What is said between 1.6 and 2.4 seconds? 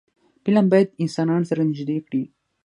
نږدې کړي